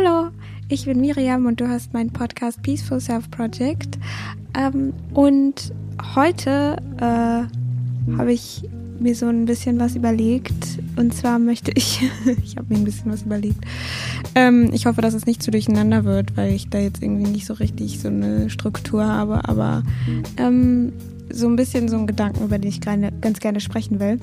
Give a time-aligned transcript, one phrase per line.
[0.00, 0.30] Hallo,
[0.68, 3.98] ich bin Miriam und du hast meinen Podcast Peaceful Self Project.
[4.56, 5.72] Ähm, und
[6.14, 8.62] heute äh, habe ich
[9.00, 10.78] mir so ein bisschen was überlegt.
[10.94, 12.08] Und zwar möchte ich,
[12.44, 13.58] ich habe mir ein bisschen was überlegt.
[14.36, 17.46] Ähm, ich hoffe, dass es nicht zu durcheinander wird, weil ich da jetzt irgendwie nicht
[17.46, 19.82] so richtig so eine Struktur habe, aber
[20.36, 20.92] ähm,
[21.28, 24.20] so ein bisschen so ein Gedanken, über den ich gerne, ganz gerne sprechen will.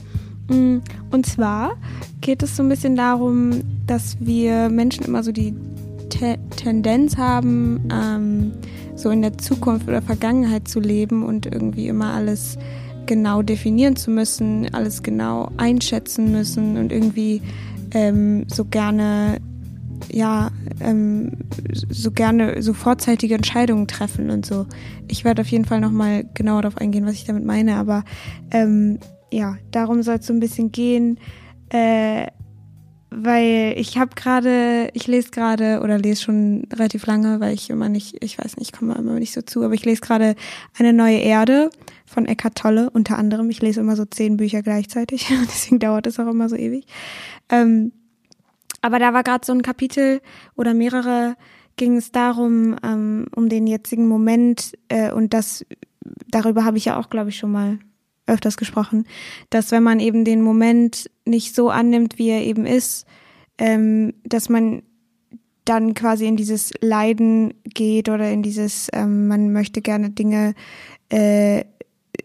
[0.47, 0.77] Mm,
[1.11, 1.73] und zwar
[2.21, 5.53] geht es so ein bisschen darum, dass wir Menschen immer so die
[6.09, 8.51] Te Tendenz haben, ähm,
[8.95, 12.57] so in der Zukunft oder Vergangenheit zu leben und irgendwie immer alles
[13.05, 17.41] genau definieren zu müssen, alles genau einschätzen müssen und irgendwie
[17.91, 19.39] ähm, so gerne
[20.11, 21.31] ja ähm,
[21.89, 24.65] so gerne so vorzeitige Entscheidungen treffen und so.
[25.07, 28.03] Ich werde auf jeden Fall noch mal genauer darauf eingehen, was ich damit meine, aber
[28.51, 28.99] ähm,
[29.31, 31.19] ja, darum soll es so ein bisschen gehen,
[31.69, 32.27] äh,
[33.15, 37.89] weil ich habe gerade, ich lese gerade oder lese schon relativ lange, weil ich immer
[37.89, 40.35] nicht, ich weiß nicht, ich komme immer nicht so zu, aber ich lese gerade
[40.77, 41.69] eine neue Erde
[42.05, 43.49] von Eckhart Tolle unter anderem.
[43.49, 46.85] Ich lese immer so zehn Bücher gleichzeitig, deswegen dauert es auch immer so ewig.
[47.49, 47.91] Ähm,
[48.81, 50.21] aber da war gerade so ein Kapitel
[50.55, 51.35] oder mehrere
[51.77, 55.65] ging es darum, ähm, um den jetzigen Moment äh, und das
[56.27, 57.79] darüber habe ich ja auch, glaube ich, schon mal
[58.27, 59.05] öfters gesprochen,
[59.49, 63.05] dass wenn man eben den Moment nicht so annimmt, wie er eben ist,
[63.57, 64.83] ähm, dass man
[65.63, 70.53] dann quasi in dieses Leiden geht oder in dieses, ähm, man möchte gerne Dinge
[71.09, 71.63] äh,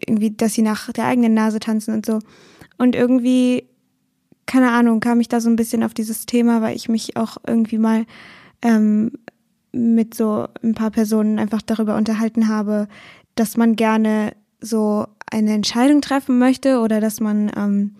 [0.05, 2.19] irgendwie, dass sie nach der eigenen Nase tanzen und so.
[2.77, 3.67] Und irgendwie,
[4.45, 7.37] keine Ahnung, kam ich da so ein bisschen auf dieses Thema, weil ich mich auch
[7.45, 8.05] irgendwie mal
[8.61, 9.11] ähm,
[9.71, 12.87] mit so ein paar Personen einfach darüber unterhalten habe,
[13.35, 17.95] dass man gerne so eine Entscheidung treffen möchte oder dass man ähm,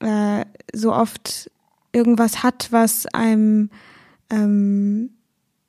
[0.00, 1.50] äh, so oft
[1.92, 3.70] irgendwas hat, was einem
[4.30, 5.10] ähm,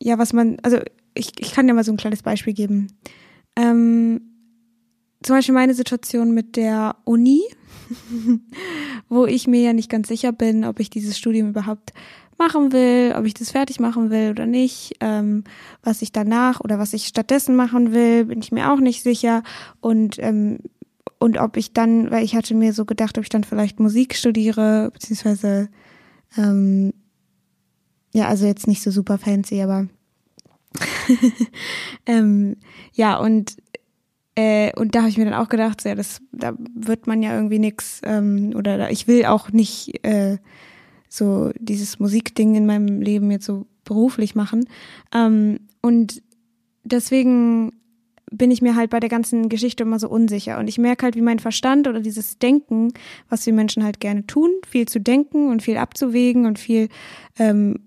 [0.03, 0.79] ja, was man, also
[1.13, 2.87] ich, ich kann dir mal so ein kleines Beispiel geben.
[3.55, 4.21] Ähm,
[5.21, 7.41] zum Beispiel meine Situation mit der Uni,
[9.09, 11.93] wo ich mir ja nicht ganz sicher bin, ob ich dieses Studium überhaupt
[12.37, 15.45] machen will, ob ich das fertig machen will oder nicht, ähm,
[15.83, 19.43] was ich danach oder was ich stattdessen machen will, bin ich mir auch nicht sicher
[19.79, 20.59] und ähm,
[21.23, 24.13] und ob ich dann, weil ich hatte mir so gedacht, ob ich dann vielleicht Musik
[24.13, 25.69] studiere, beziehungsweise
[26.37, 26.93] ähm,
[28.13, 29.87] ja, also jetzt nicht so super fancy, aber
[32.05, 32.57] ähm,
[32.91, 33.55] ja, und
[34.35, 37.23] äh, und da habe ich mir dann auch gedacht, so, ja, das, da wird man
[37.23, 40.39] ja irgendwie nix ähm, oder da, ich will auch nicht äh,
[41.07, 44.67] so dieses Musikding in meinem Leben jetzt so beruflich machen.
[45.15, 46.21] Ähm, und
[46.83, 47.71] deswegen
[48.35, 50.57] bin ich mir halt bei der ganzen Geschichte immer so unsicher.
[50.57, 52.93] Und ich merke halt, wie mein Verstand oder dieses Denken,
[53.29, 56.89] was wir Menschen halt gerne tun, viel zu denken und viel abzuwägen und viel
[57.37, 57.79] ähm,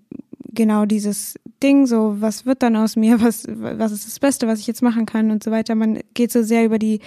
[0.53, 4.59] genau dieses Ding, so was wird dann aus mir, was, was ist das Beste, was
[4.59, 5.75] ich jetzt machen kann und so weiter.
[5.75, 6.99] Man geht so sehr über die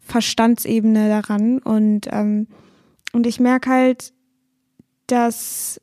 [0.00, 2.48] Verstandsebene daran und, ähm,
[3.12, 4.12] und ich merke halt,
[5.06, 5.80] dass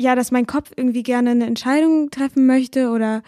[0.00, 3.22] ja, dass mein Kopf irgendwie gerne eine Entscheidung treffen möchte oder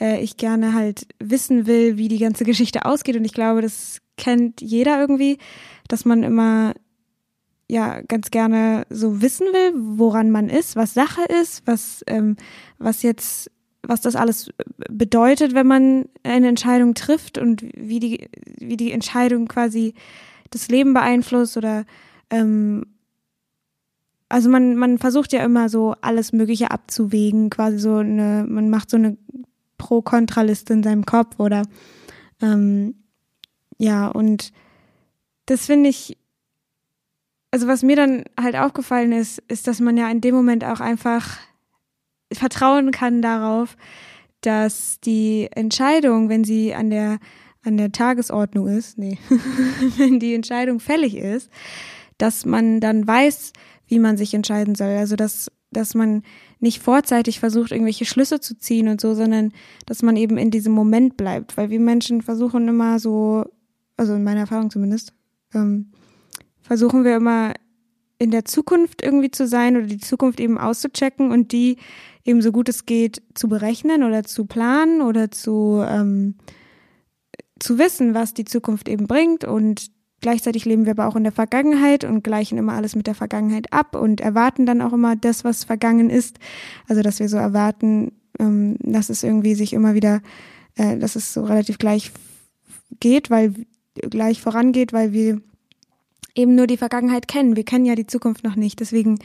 [0.00, 3.16] äh, ich gerne halt wissen will, wie die ganze Geschichte ausgeht.
[3.16, 5.38] Und ich glaube, das kennt jeder irgendwie,
[5.88, 6.74] dass man immer
[7.68, 12.36] ja ganz gerne so wissen will, woran man ist, was Sache ist, was, ähm,
[12.78, 13.50] was jetzt,
[13.82, 14.50] was das alles
[14.90, 18.28] bedeutet, wenn man eine Entscheidung trifft und wie die,
[18.58, 19.94] wie die Entscheidung quasi
[20.50, 21.84] das Leben beeinflusst oder
[22.30, 22.86] ähm,
[24.28, 28.90] also man, man versucht ja immer so alles Mögliche abzuwägen, quasi so eine, man macht
[28.90, 29.16] so eine
[29.80, 31.62] Pro-Kontra-Liste in seinem Kopf oder
[32.42, 32.94] ähm,
[33.78, 34.52] ja, und
[35.46, 36.18] das finde ich,
[37.50, 40.80] also was mir dann halt aufgefallen ist, ist, dass man ja in dem Moment auch
[40.80, 41.38] einfach
[42.30, 43.76] vertrauen kann darauf,
[44.42, 47.18] dass die Entscheidung, wenn sie an der
[47.62, 49.18] an der Tagesordnung ist, nee,
[49.96, 51.50] wenn die Entscheidung fällig ist,
[52.16, 53.52] dass man dann weiß,
[53.86, 54.96] wie man sich entscheiden soll.
[54.96, 56.22] Also dass dass man
[56.60, 59.52] nicht vorzeitig versucht, irgendwelche Schlüsse zu ziehen und so, sondern
[59.86, 61.56] dass man eben in diesem Moment bleibt.
[61.56, 63.44] Weil wir Menschen versuchen immer so,
[63.96, 65.14] also in meiner Erfahrung zumindest,
[65.54, 65.92] ähm,
[66.60, 67.54] versuchen wir immer
[68.18, 71.78] in der Zukunft irgendwie zu sein oder die Zukunft eben auszuchecken und die
[72.24, 76.34] eben so gut es geht zu berechnen oder zu planen oder zu, ähm,
[77.58, 81.32] zu wissen, was die Zukunft eben bringt und Gleichzeitig leben wir aber auch in der
[81.32, 85.44] Vergangenheit und gleichen immer alles mit der Vergangenheit ab und erwarten dann auch immer das,
[85.44, 86.38] was vergangen ist.
[86.88, 90.20] Also, dass wir so erwarten, ähm, dass es irgendwie sich immer wieder,
[90.76, 92.12] äh, dass es so relativ gleich
[93.00, 93.54] geht, weil
[93.94, 95.40] gleich vorangeht, weil wir
[96.34, 97.56] eben nur die Vergangenheit kennen.
[97.56, 98.80] Wir kennen ja die Zukunft noch nicht.
[98.80, 99.18] Deswegen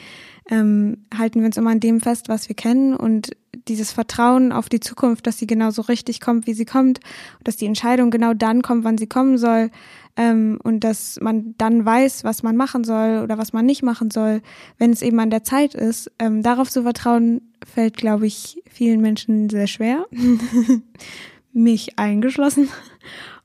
[0.49, 3.31] ähm, halten wir uns immer an dem fest, was wir kennen und
[3.67, 6.99] dieses Vertrauen auf die Zukunft, dass sie genauso richtig kommt, wie sie kommt,
[7.43, 9.71] dass die Entscheidung genau dann kommt, wann sie kommen soll
[10.17, 14.11] ähm, und dass man dann weiß, was man machen soll oder was man nicht machen
[14.11, 14.41] soll,
[14.77, 16.11] wenn es eben an der Zeit ist.
[16.19, 20.05] Ähm, darauf zu vertrauen, fällt, glaube ich, vielen Menschen sehr schwer,
[21.53, 22.69] mich eingeschlossen.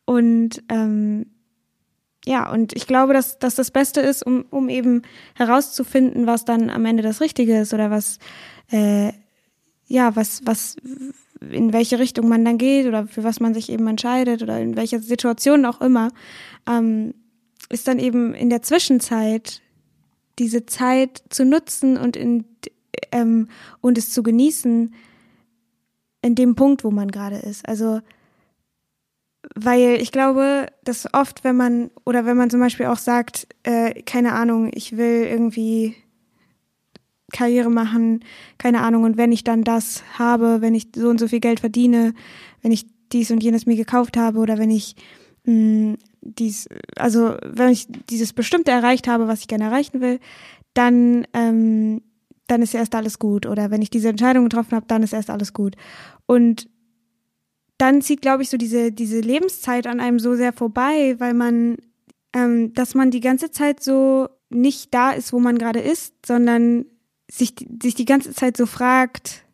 [0.05, 1.27] Und ähm,
[2.25, 5.03] ja, und ich glaube, dass, dass das Beste ist, um, um eben
[5.35, 8.19] herauszufinden, was dann am Ende das Richtige ist oder was,
[8.71, 9.13] äh,
[9.87, 10.77] ja, was, was,
[11.41, 14.77] in welche Richtung man dann geht oder für was man sich eben entscheidet oder in
[14.77, 16.11] welcher Situation auch immer,
[16.69, 17.15] ähm,
[17.71, 19.63] ist dann eben in der Zwischenzeit
[20.39, 22.45] diese Zeit zu nutzen und in
[23.13, 23.49] ähm,
[23.81, 24.95] und es zu genießen
[26.23, 27.67] in dem Punkt, wo man gerade ist.
[27.69, 28.01] Also
[29.55, 34.03] weil ich glaube, dass oft, wenn man, oder wenn man zum Beispiel auch sagt, äh,
[34.03, 35.97] keine Ahnung, ich will irgendwie
[37.31, 38.21] Karriere machen,
[38.59, 41.61] keine Ahnung, und wenn ich dann das habe, wenn ich so und so viel Geld
[41.61, 42.15] verdiene,
[42.63, 44.97] wenn ich dies und jenes mir gekauft habe oder wenn ich
[45.45, 50.21] mh, mm, dies, also wenn ich dieses Bestimmte erreicht habe, was ich gerne erreichen will,
[50.75, 52.03] dann, ähm,
[52.47, 53.47] dann ist erst alles gut.
[53.47, 55.77] Oder wenn ich diese Entscheidung getroffen habe, dann ist erst alles gut.
[56.27, 56.69] Und
[57.79, 61.79] dann zieht, glaube ich, so diese, diese Lebenszeit an einem so sehr vorbei, weil man,
[62.35, 66.85] ähm, dass man die ganze Zeit so nicht da ist, wo man gerade ist, sondern
[67.31, 69.45] sich, sich die ganze Zeit so fragt,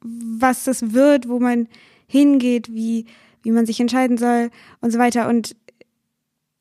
[0.00, 1.68] was das wird, wo man
[2.06, 3.06] hingeht, wie,
[3.42, 4.50] wie man sich entscheiden soll
[4.80, 5.28] und so weiter.
[5.28, 5.56] Und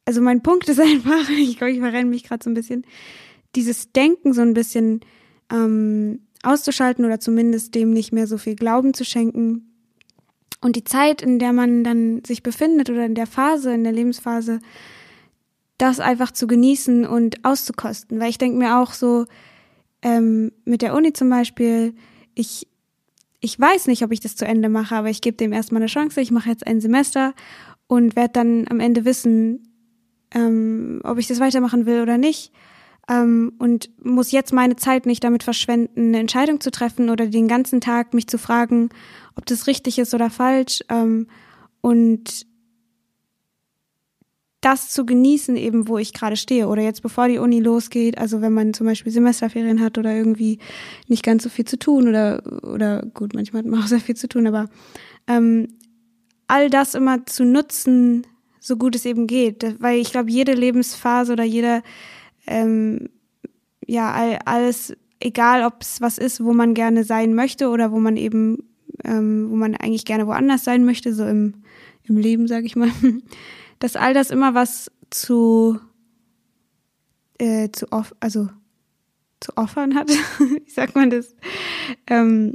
[0.05, 2.85] also mein Punkt ist einfach, ich glaube, ich verrenne mich gerade so ein bisschen,
[3.55, 5.01] dieses Denken so ein bisschen
[5.51, 9.71] ähm, auszuschalten oder zumindest dem nicht mehr so viel Glauben zu schenken
[10.61, 13.93] und die Zeit, in der man dann sich befindet oder in der Phase, in der
[13.93, 14.59] Lebensphase,
[15.77, 18.19] das einfach zu genießen und auszukosten.
[18.19, 19.25] Weil ich denke mir auch so,
[20.01, 21.93] ähm, mit der Uni zum Beispiel,
[22.33, 22.67] ich,
[23.39, 25.87] ich weiß nicht, ob ich das zu Ende mache, aber ich gebe dem erstmal eine
[25.87, 26.21] Chance.
[26.21, 27.33] Ich mache jetzt ein Semester
[27.87, 29.67] und werde dann am Ende wissen,
[30.33, 32.51] ähm, ob ich das weitermachen will oder nicht.
[33.09, 37.47] Ähm, und muss jetzt meine Zeit nicht damit verschwenden, eine Entscheidung zu treffen oder den
[37.47, 38.89] ganzen Tag mich zu fragen,
[39.35, 40.83] ob das richtig ist oder falsch.
[40.89, 41.27] Ähm,
[41.81, 42.45] und
[44.61, 46.67] das zu genießen, eben wo ich gerade stehe.
[46.67, 50.59] Oder jetzt bevor die Uni losgeht, also wenn man zum Beispiel Semesterferien hat oder irgendwie
[51.07, 54.15] nicht ganz so viel zu tun oder, oder gut, manchmal hat man auch sehr viel
[54.15, 54.69] zu tun, aber
[55.27, 55.67] ähm,
[56.47, 58.27] all das immer zu nutzen,
[58.59, 59.75] so gut es eben geht.
[59.79, 61.81] Weil ich glaube, jede Lebensphase oder jeder,
[62.45, 63.09] ähm,
[63.85, 67.99] ja, all, alles, egal ob es was ist, wo man gerne sein möchte oder wo
[67.99, 68.71] man eben
[69.03, 71.55] ähm, wo man eigentlich gerne woanders sein möchte, so im,
[72.03, 72.89] im Leben, sag ich mal,
[73.81, 75.79] dass all das immer was zu,
[77.39, 78.47] äh, zu off, also
[79.39, 81.35] zu offern hat, wie sagt man das,
[82.07, 82.53] ähm,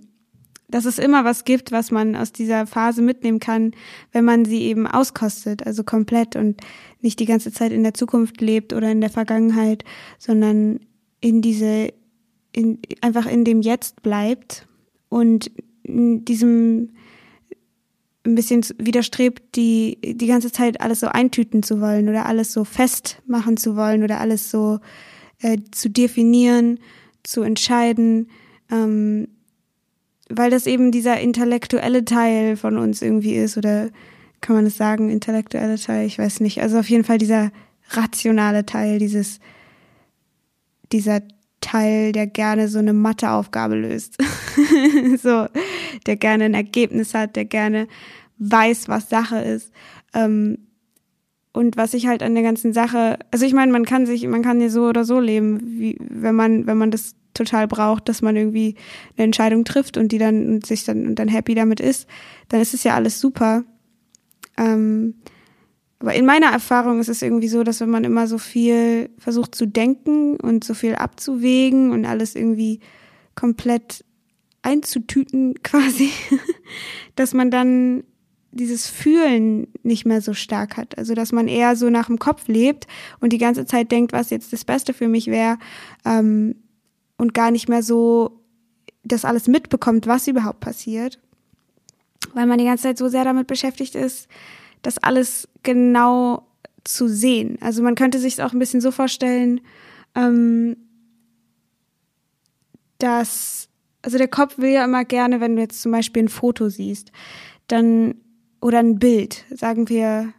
[0.69, 3.73] dass es immer was gibt, was man aus dieser Phase mitnehmen kann,
[4.13, 6.61] wenn man sie eben auskostet, also komplett und
[7.01, 9.85] nicht die ganze Zeit in der Zukunft lebt oder in der Vergangenheit,
[10.19, 10.81] sondern
[11.21, 11.93] in diese,
[12.53, 14.67] in, einfach in dem Jetzt bleibt
[15.09, 15.51] und
[15.85, 16.91] diesem
[18.27, 22.65] ein bisschen widerstrebt, die die ganze Zeit alles so eintüten zu wollen oder alles so
[22.65, 24.81] festmachen zu wollen oder alles so
[25.41, 26.79] äh, zu definieren,
[27.23, 28.29] zu entscheiden,
[28.71, 29.29] ähm,
[30.29, 33.91] weil das eben dieser intellektuelle Teil von uns irgendwie ist oder
[34.41, 36.61] kann man es sagen, intellektuelle Teil, ich weiß nicht.
[36.61, 37.51] Also auf jeden Fall dieser
[37.91, 39.41] rationale Teil, dieses
[40.93, 41.23] dieser
[41.61, 44.19] Teil, der gerne so eine Matheaufgabe löst.
[45.23, 45.47] so,
[46.07, 47.89] der gerne ein Ergebnis hat, der gerne
[48.39, 49.73] weiß, was Sache ist.
[50.15, 50.59] Ähm,
[51.53, 54.43] und was ich halt an der ganzen Sache, also ich meine, man kann sich, man
[54.43, 58.23] kann ja so oder so leben, wie, wenn man, wenn man das total braucht, dass
[58.23, 58.75] man irgendwie
[59.17, 62.09] eine Entscheidung trifft und die dann und sich dann und dann happy damit ist,
[62.49, 63.65] dann ist es ja alles super.
[64.59, 65.15] Ähm,
[65.99, 69.55] aber in meiner Erfahrung ist es irgendwie so, dass wenn man immer so viel versucht
[69.55, 72.81] zu denken und so viel abzuwägen und alles irgendwie
[73.35, 74.05] komplett
[74.67, 76.11] einzutüten quasi,
[77.15, 78.05] dass man dann
[78.51, 80.97] dieses Fühlen nicht mehr so stark hat.
[80.99, 82.87] Also dass man eher so nach dem Kopf lebt
[83.21, 85.59] und die ganze Zeit denkt, was jetzt das Beste für mich wäre
[86.05, 86.57] ähm,
[87.19, 88.41] und gar nicht mehr so
[89.05, 91.21] das alles mitbekommt, was überhaupt passiert,
[92.35, 94.27] weil man die ganze Zeit so sehr damit beschäftigt ist,
[94.83, 96.47] das alles genau
[96.83, 97.59] zu sehen.
[97.61, 99.61] Also man könnte sich es auch ein bisschen so vorstellen,
[100.15, 100.77] ähm,
[102.99, 103.66] dass,
[104.07, 107.11] also der Kopf will ja immer gerne, wenn du jetzt zum Beispiel ein Foto siehst,
[107.67, 108.15] dann,
[108.61, 110.33] oder ein Bild, sagen wir,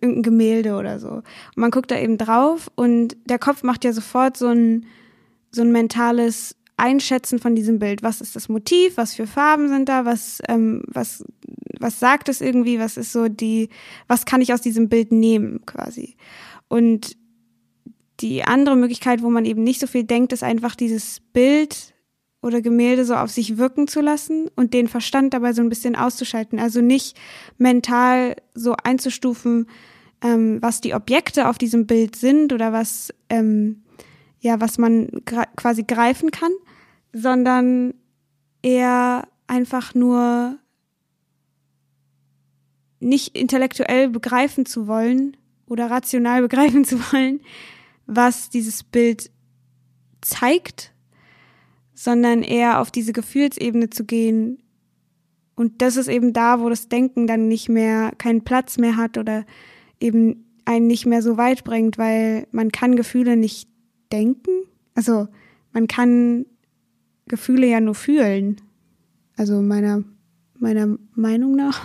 [0.00, 1.08] irgendein Gemälde oder so.
[1.08, 4.86] Und man guckt da eben drauf und der Kopf macht ja sofort so ein,
[5.50, 8.02] so ein mentales Einschätzen von diesem Bild.
[8.02, 8.96] Was ist das Motiv?
[8.96, 10.06] Was für Farben sind da?
[10.06, 11.22] Was, ähm, was,
[11.78, 12.78] was sagt es irgendwie?
[12.78, 13.68] Was ist so die,
[14.06, 16.16] was kann ich aus diesem Bild nehmen quasi?
[16.68, 17.14] Und
[18.20, 21.92] die andere Möglichkeit, wo man eben nicht so viel denkt, ist einfach dieses Bild
[22.42, 25.94] oder Gemälde so auf sich wirken zu lassen und den Verstand dabei so ein bisschen
[25.94, 26.58] auszuschalten.
[26.58, 27.16] Also nicht
[27.56, 29.68] mental so einzustufen,
[30.22, 33.82] ähm, was die Objekte auf diesem Bild sind oder was, ähm,
[34.40, 36.52] ja, was man quasi greifen kann,
[37.12, 37.94] sondern
[38.60, 40.58] eher einfach nur
[42.98, 47.40] nicht intellektuell begreifen zu wollen oder rational begreifen zu wollen,
[48.06, 49.30] was dieses Bild
[50.22, 50.92] zeigt
[51.94, 54.62] sondern eher auf diese Gefühlsebene zu gehen.
[55.54, 59.18] Und das ist eben da, wo das Denken dann nicht mehr keinen Platz mehr hat
[59.18, 59.44] oder
[60.00, 63.68] eben einen nicht mehr so weit bringt, weil man kann Gefühle nicht
[64.10, 64.50] denken.
[64.94, 65.28] Also
[65.72, 66.46] man kann
[67.26, 68.60] Gefühle ja nur fühlen.
[69.36, 70.04] Also meiner,
[70.58, 71.84] meiner Meinung nach.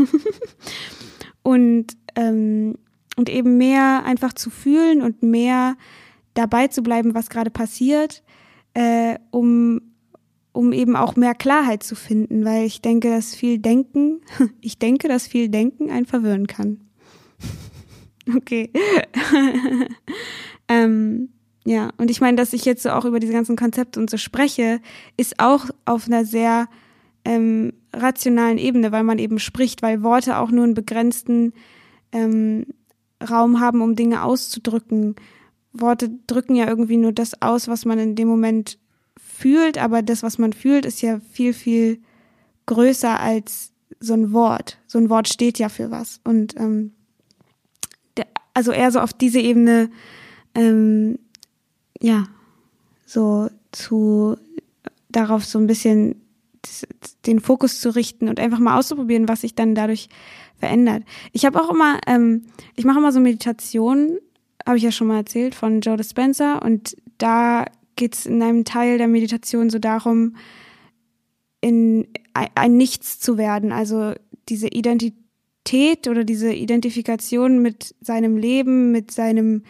[1.43, 2.75] und, ähm,
[3.15, 5.75] und eben mehr einfach zu fühlen und mehr
[6.33, 8.23] dabei zu bleiben, was gerade passiert,
[8.73, 9.81] äh, um
[10.57, 14.21] um eben auch mehr Klarheit zu finden, weil ich denke, dass viel Denken,
[14.61, 16.81] ich denke, dass viel Denken einen verwirren kann.
[18.35, 18.71] okay.
[20.67, 21.29] ähm,
[21.63, 24.17] ja, und ich meine, dass ich jetzt so auch über diese ganzen Konzepte und so
[24.17, 24.81] spreche,
[25.15, 26.67] ist auch auf einer sehr
[27.23, 31.53] ähm, rationalen Ebene, weil man eben spricht, weil Worte auch nur einen begrenzten
[32.11, 32.65] ähm,
[33.29, 35.17] Raum haben, um Dinge auszudrücken.
[35.71, 38.79] Worte drücken ja irgendwie nur das aus, was man in dem Moment
[39.37, 41.99] fühlt, aber das, was man fühlt, ist ja viel, viel
[42.65, 44.77] größer als so ein Wort.
[44.87, 46.19] So ein Wort steht ja für was.
[46.23, 46.91] Und ähm,
[48.17, 49.89] der, also eher so auf diese Ebene,
[50.55, 51.19] ähm,
[52.01, 52.25] ja,
[53.05, 54.37] so zu
[55.09, 56.21] darauf so ein bisschen
[57.25, 60.09] den Fokus zu richten und einfach mal auszuprobieren, was sich dann dadurch
[60.57, 61.03] verändert.
[61.31, 64.17] Ich habe auch immer, ähm, ich mache immer so Meditationen,
[64.65, 67.65] habe ich ja schon mal erzählt, von Joe Dispenza und da
[67.97, 70.37] geht es in einem Teil der Meditation so darum,
[71.59, 74.13] in ein Nichts zu werden, also
[74.47, 79.63] diese Identität oder diese Identifikation mit seinem Leben, mit seinem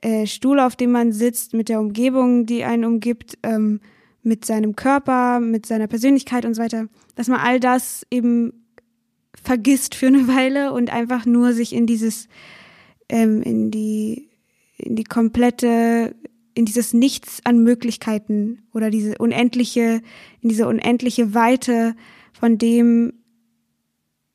[0.00, 3.80] äh, Stuhl, auf dem man sitzt, mit der Umgebung, die einen umgibt, ähm,
[4.22, 8.64] mit seinem Körper, mit seiner Persönlichkeit und so weiter, dass man all das eben
[9.40, 12.28] vergisst für eine Weile und einfach nur sich in dieses,
[13.08, 14.28] ähm, in die,
[14.76, 16.14] in die komplette
[16.54, 20.02] in dieses Nichts an Möglichkeiten oder diese unendliche,
[20.40, 21.94] in diese unendliche Weite
[22.32, 23.14] von dem,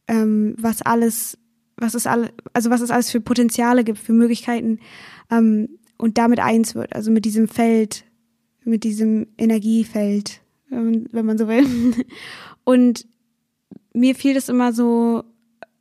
[0.07, 1.37] ähm, was alles,
[1.75, 4.79] was es alle, also was es alles für Potenziale gibt, für Möglichkeiten
[5.29, 8.05] ähm, und damit eins wird, also mit diesem Feld,
[8.63, 11.65] mit diesem Energiefeld, wenn man so will.
[12.63, 13.07] Und
[13.93, 15.23] mir fiel das immer so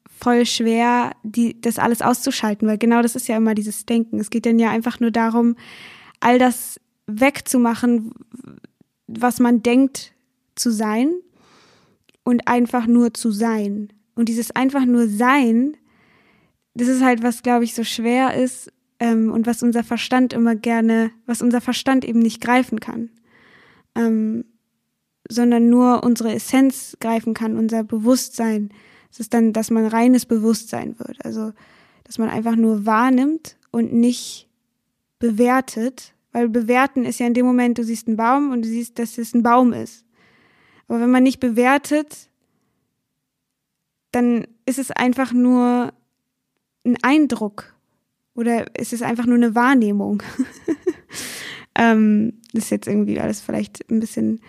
[0.06, 4.18] voll schwer, die, das alles auszuschalten, weil genau das ist ja immer dieses Denken.
[4.18, 5.56] Es geht dann ja einfach nur darum,
[6.20, 8.12] all das wegzumachen,
[9.06, 10.12] was man denkt
[10.54, 11.12] zu sein
[12.24, 13.92] und einfach nur zu sein.
[14.14, 15.76] Und dieses einfach nur sein,
[16.74, 20.56] das ist halt, was, glaube ich, so schwer ist ähm, und was unser Verstand immer
[20.56, 23.10] gerne, was unser Verstand eben nicht greifen kann.
[23.94, 24.44] Ähm,
[25.28, 28.70] sondern nur unsere Essenz greifen kann, unser Bewusstsein.
[29.10, 31.24] Es ist dann, dass man reines Bewusstsein wird.
[31.24, 31.52] Also,
[32.04, 34.48] dass man einfach nur wahrnimmt und nicht
[35.18, 38.98] bewertet, weil bewerten ist ja in dem Moment, du siehst einen Baum und du siehst,
[38.98, 40.04] dass es ein Baum ist.
[40.88, 42.28] Aber wenn man nicht bewertet,
[44.12, 45.92] dann ist es einfach nur
[46.84, 47.74] ein Eindruck
[48.34, 50.22] oder ist es einfach nur eine Wahrnehmung.
[51.74, 54.40] ähm, das ist jetzt irgendwie alles vielleicht ein bisschen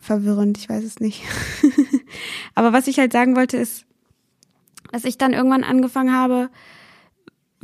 [0.00, 1.22] verwirrend, ich weiß es nicht.
[2.54, 3.86] Aber was ich halt sagen wollte ist,
[4.92, 6.50] dass ich dann irgendwann angefangen habe,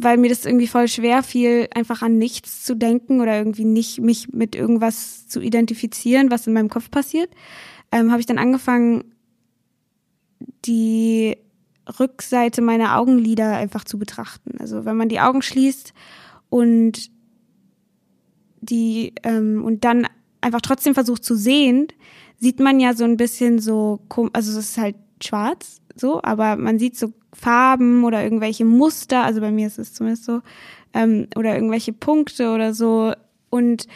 [0.02, 4.00] weil mir das irgendwie voll schwer fiel, einfach an nichts zu denken oder irgendwie nicht
[4.00, 7.30] mich mit irgendwas zu identifizieren, was in meinem Kopf passiert,
[7.92, 9.04] ähm, habe ich dann angefangen,
[10.64, 11.36] die
[11.98, 14.58] Rückseite meiner Augenlider einfach zu betrachten.
[14.58, 15.92] Also wenn man die Augen schließt
[16.48, 17.10] und
[18.60, 20.06] die ähm, und dann
[20.40, 21.88] einfach trotzdem versucht zu sehen,
[22.38, 24.00] sieht man ja so ein bisschen so,
[24.32, 29.40] also es ist halt schwarz, so, aber man sieht so Farben oder irgendwelche Muster, also
[29.40, 30.40] bei mir ist es zumindest so,
[30.94, 33.12] ähm, oder irgendwelche Punkte oder so.
[33.50, 33.86] Und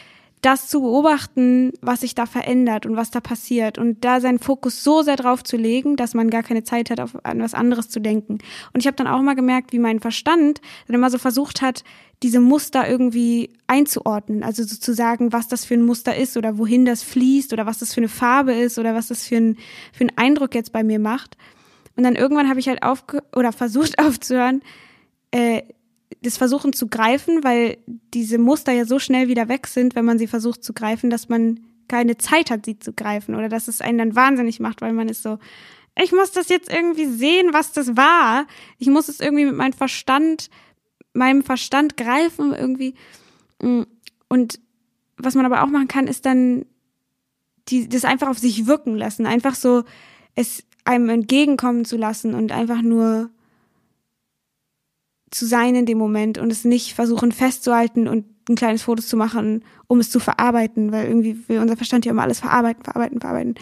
[0.44, 4.84] das zu beobachten, was sich da verändert und was da passiert und da seinen Fokus
[4.84, 7.88] so sehr drauf zu legen, dass man gar keine Zeit hat, auf, an was anderes
[7.88, 8.38] zu denken.
[8.74, 11.82] Und ich habe dann auch mal gemerkt, wie mein Verstand dann immer so versucht hat,
[12.22, 16.58] diese Muster irgendwie einzuordnen, also so zu sagen, was das für ein Muster ist oder
[16.58, 19.56] wohin das fließt oder was das für eine Farbe ist oder was das für ein,
[19.92, 21.38] für einen Eindruck jetzt bei mir macht.
[21.96, 24.62] Und dann irgendwann habe ich halt aufge oder versucht aufzuhören,
[25.30, 25.62] äh,
[26.22, 30.18] das versuchen zu greifen, weil diese Muster ja so schnell wieder weg sind, wenn man
[30.18, 33.80] sie versucht zu greifen, dass man keine Zeit hat, sie zu greifen oder dass es
[33.80, 35.38] einen dann wahnsinnig macht, weil man ist so,
[36.02, 38.46] ich muss das jetzt irgendwie sehen, was das war.
[38.78, 40.50] Ich muss es irgendwie mit meinem Verstand,
[41.12, 42.94] meinem Verstand greifen irgendwie.
[43.58, 44.60] Und
[45.16, 46.66] was man aber auch machen kann, ist dann
[47.68, 49.84] die, das einfach auf sich wirken lassen, einfach so
[50.34, 53.30] es einem entgegenkommen zu lassen und einfach nur
[55.30, 59.16] zu sein in dem Moment und es nicht versuchen festzuhalten und ein kleines Foto zu
[59.16, 63.20] machen, um es zu verarbeiten, weil irgendwie will unser Verstand ja immer alles verarbeiten, verarbeiten,
[63.20, 63.54] verarbeiten,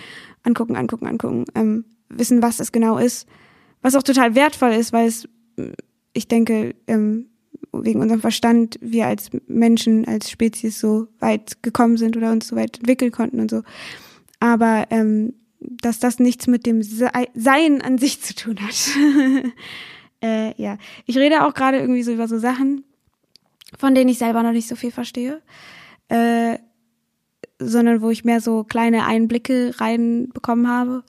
[0.43, 3.27] angucken, angucken, angucken, ähm, wissen, was es genau ist,
[3.81, 5.29] was auch total wertvoll ist, weil es,
[6.13, 7.27] ich denke, ähm,
[7.73, 12.57] wegen unserem Verstand wir als Menschen, als Spezies so weit gekommen sind oder uns so
[12.57, 13.63] weit entwickeln konnten und so.
[14.41, 15.35] Aber ähm,
[15.83, 18.75] dass das nichts mit dem Sein an sich zu tun hat.
[20.25, 22.85] Äh, ja, ich rede auch gerade irgendwie so über so Sachen,
[23.77, 25.43] von denen ich selber noch nicht so viel verstehe,
[26.09, 26.59] äh,
[27.59, 31.03] sondern wo ich mehr so kleine Einblicke reinbekommen habe.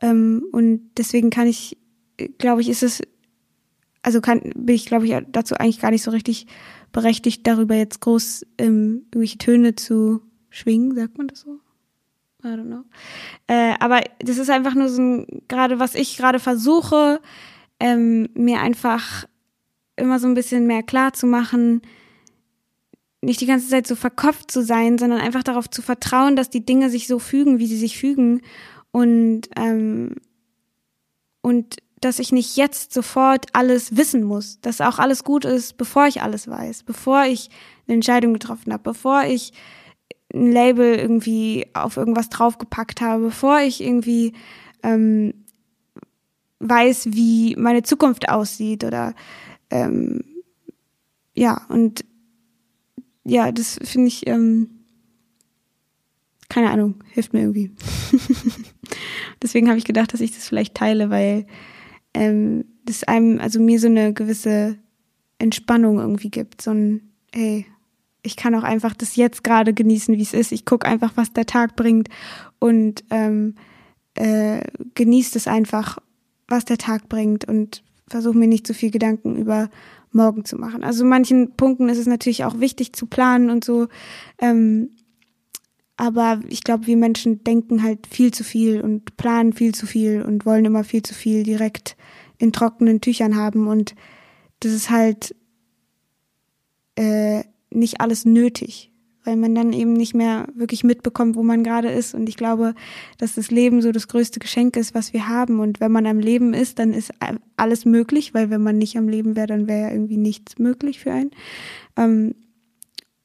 [0.00, 1.76] Ähm, und deswegen kann ich,
[2.38, 3.02] glaube ich, ist es,
[4.00, 6.46] also kann, bin ich, glaube ich, dazu eigentlich gar nicht so richtig
[6.92, 11.60] berechtigt, darüber jetzt groß ähm, irgendwelche Töne zu schwingen, sagt man das so?
[12.46, 12.84] I don't know.
[13.46, 17.20] Äh, aber das ist einfach nur so ein, gerade was ich gerade versuche,
[17.80, 19.26] ähm, mir einfach
[19.96, 21.82] immer so ein bisschen mehr klar zu machen,
[23.22, 26.64] nicht die ganze Zeit so verkopft zu sein, sondern einfach darauf zu vertrauen, dass die
[26.64, 28.42] Dinge sich so fügen, wie sie sich fügen
[28.92, 30.14] und ähm,
[31.42, 36.06] und dass ich nicht jetzt sofort alles wissen muss, dass auch alles gut ist, bevor
[36.06, 37.50] ich alles weiß, bevor ich
[37.86, 39.52] eine Entscheidung getroffen habe, bevor ich
[40.34, 44.32] ein Label irgendwie auf irgendwas draufgepackt habe, bevor ich irgendwie
[44.82, 45.34] ähm,
[46.58, 49.14] weiß, wie meine Zukunft aussieht oder
[49.70, 50.24] ähm,
[51.34, 52.04] ja, und
[53.24, 54.70] ja, das finde ich, ähm,
[56.48, 57.72] keine Ahnung, hilft mir irgendwie.
[59.42, 61.46] Deswegen habe ich gedacht, dass ich das vielleicht teile, weil
[62.14, 64.78] ähm, das einem, also mir so eine gewisse
[65.38, 66.62] Entspannung irgendwie gibt.
[66.62, 67.66] So ein, hey,
[68.26, 70.52] ich kann auch einfach das jetzt gerade genießen, wie es ist.
[70.52, 72.08] Ich gucke einfach, was der Tag bringt
[72.58, 73.54] und ähm,
[74.14, 74.60] äh,
[74.94, 75.98] genießt es einfach
[76.48, 79.68] was der Tag bringt und versuche mir nicht zu viel Gedanken über
[80.12, 80.84] morgen zu machen.
[80.84, 83.88] Also manchen Punkten ist es natürlich auch wichtig zu planen und so.
[84.38, 84.90] Ähm,
[85.96, 90.22] aber ich glaube, wir Menschen denken halt viel zu viel und planen viel zu viel
[90.22, 91.96] und wollen immer viel zu viel direkt
[92.38, 93.66] in trockenen Tüchern haben.
[93.66, 93.94] Und
[94.60, 95.34] das ist halt
[96.96, 97.42] äh,
[97.76, 98.92] nicht alles nötig
[99.26, 102.14] weil man dann eben nicht mehr wirklich mitbekommt, wo man gerade ist.
[102.14, 102.74] Und ich glaube,
[103.18, 105.58] dass das Leben so das größte Geschenk ist, was wir haben.
[105.58, 107.12] Und wenn man am Leben ist, dann ist
[107.56, 111.00] alles möglich, weil wenn man nicht am Leben wäre, dann wäre ja irgendwie nichts möglich
[111.00, 111.32] für einen.
[111.96, 112.36] Ähm,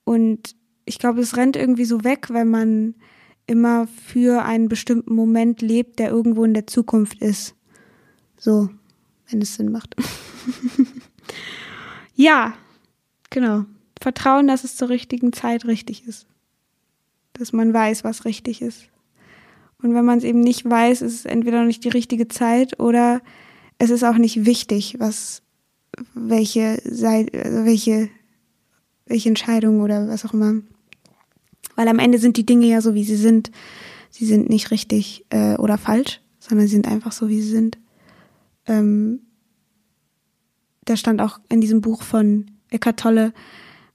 [0.04, 2.96] und ich glaube, es rennt irgendwie so weg, wenn man
[3.46, 7.56] immer für einen bestimmten Moment lebt, der irgendwo in der Zukunft ist.
[8.38, 8.70] So,
[9.30, 9.96] wenn es Sinn macht.
[12.16, 12.56] ja,
[13.30, 13.66] genau.
[14.02, 16.26] Vertrauen, dass es zur richtigen Zeit richtig ist.
[17.34, 18.90] Dass man weiß, was richtig ist.
[19.82, 22.80] Und wenn man es eben nicht weiß, ist es entweder noch nicht die richtige Zeit
[22.80, 23.22] oder
[23.78, 25.42] es ist auch nicht wichtig, was,
[26.14, 28.10] welche, also welche,
[29.06, 30.62] welche Entscheidung oder was auch immer.
[31.76, 33.52] Weil am Ende sind die Dinge ja so, wie sie sind.
[34.10, 37.80] Sie sind nicht richtig äh, oder falsch, sondern sie sind einfach so, wie sie sind.
[38.68, 39.22] Ähm,
[40.86, 43.34] da stand auch in diesem Buch von Eckhart Tolle,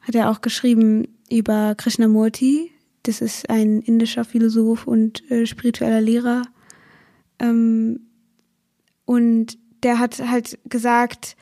[0.06, 2.70] hat er auch geschrieben über Krishnamurti.
[3.02, 6.42] Das ist ein indischer Philosoph und äh, spiritueller Lehrer.
[7.38, 8.00] Ähm,
[9.04, 11.36] und der hat halt gesagt,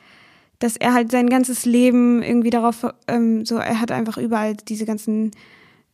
[0.59, 4.85] dass er halt sein ganzes Leben irgendwie darauf, ähm, so, er hat einfach überall diese
[4.85, 5.31] ganzen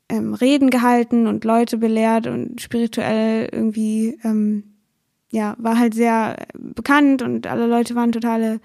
[0.09, 4.63] ähm, Reden gehalten und Leute belehrt und spirituell irgendwie, ähm,
[5.31, 8.59] ja, war halt sehr bekannt und alle Leute waren totale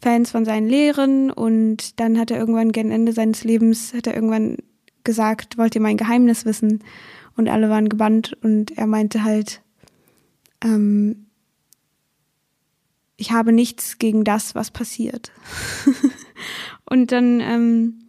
[0.00, 4.14] Fans von seinen Lehren und dann hat er irgendwann gegen Ende seines Lebens, hat er
[4.14, 4.58] irgendwann
[5.04, 6.82] gesagt, wollt ihr mein Geheimnis wissen?
[7.36, 9.62] Und alle waren gebannt und er meinte halt,
[10.62, 11.26] ähm,
[13.16, 15.32] ich habe nichts gegen das, was passiert.
[16.90, 18.00] und dann, ähm,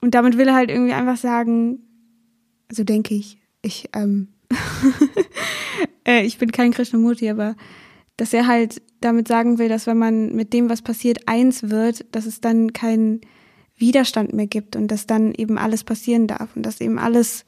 [0.00, 1.80] und damit will er halt irgendwie einfach sagen,
[2.68, 3.38] Also denke ich.
[3.62, 4.28] Ich, ähm,
[6.06, 7.56] äh, ich bin kein Krishnamurti, aber
[8.16, 12.04] dass er halt damit sagen will, dass wenn man mit dem, was passiert, eins wird,
[12.12, 13.20] dass es dann keinen
[13.76, 17.44] Widerstand mehr gibt und dass dann eben alles passieren darf und dass eben alles,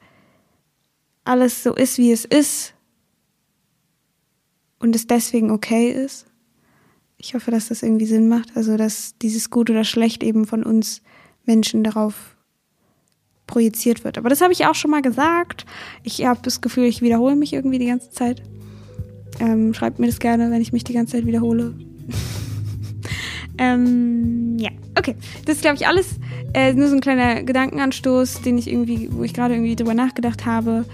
[1.23, 2.73] alles so ist, wie es ist
[4.79, 6.25] und es deswegen okay ist.
[7.17, 8.55] Ich hoffe, dass das irgendwie Sinn macht.
[8.55, 11.01] Also, dass dieses Gut oder Schlecht eben von uns
[11.45, 12.37] Menschen darauf
[13.45, 14.17] projiziert wird.
[14.17, 15.65] Aber das habe ich auch schon mal gesagt.
[16.03, 18.41] Ich habe das Gefühl, ich wiederhole mich irgendwie die ganze Zeit.
[19.39, 21.73] Ähm, schreibt mir das gerne, wenn ich mich die ganze Zeit wiederhole.
[23.57, 25.15] ähm, ja, okay.
[25.45, 26.19] Das ist, glaube ich, alles
[26.53, 30.45] äh, nur so ein kleiner Gedankenanstoß, den ich irgendwie, wo ich gerade irgendwie drüber nachgedacht
[30.45, 30.85] habe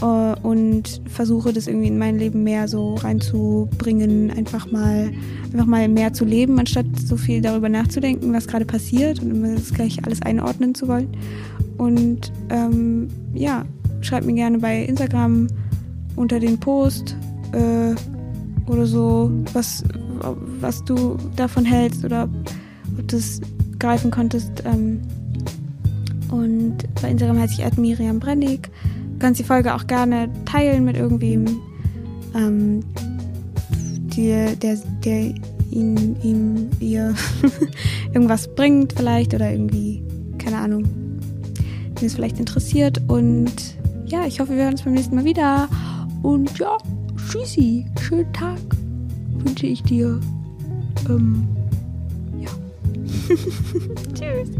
[0.00, 5.10] äh, und versuche, das irgendwie in mein Leben mehr so reinzubringen, einfach mal,
[5.52, 9.54] einfach mal mehr zu leben, anstatt so viel darüber nachzudenken, was gerade passiert und immer
[9.54, 11.08] das gleich alles einordnen zu wollen.
[11.76, 13.64] Und ähm, ja,
[14.00, 15.48] schreib mir gerne bei Instagram
[16.16, 17.16] unter den Post
[17.52, 17.94] äh,
[18.70, 19.84] oder so, was,
[20.60, 22.28] was du davon hältst oder
[22.98, 23.40] ob du es
[23.78, 24.62] greifen konntest.
[24.64, 25.00] Ähm,
[26.30, 28.70] und bei Instagram heiße ich Miriam Brennig.
[29.12, 31.60] Du kannst die Folge auch gerne teilen mit irgendwem,
[32.34, 32.84] ähm,
[34.14, 35.34] die, der, der
[35.70, 37.14] ihn, ihm, ihr
[38.14, 40.02] irgendwas bringt vielleicht oder irgendwie,
[40.38, 40.84] keine Ahnung,
[42.00, 43.00] den es vielleicht interessiert.
[43.08, 43.52] Und
[44.06, 45.68] ja, ich hoffe, wir hören uns beim nächsten Mal wieder.
[46.22, 46.76] Und ja,
[47.30, 48.58] tschüssi, schönen Tag
[49.44, 50.18] wünsche ich dir.
[51.08, 51.46] Ähm,
[52.40, 52.50] ja.
[54.14, 54.50] Tschüss.